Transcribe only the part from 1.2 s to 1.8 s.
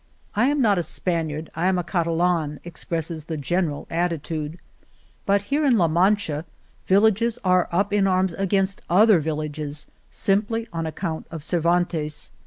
iard, I am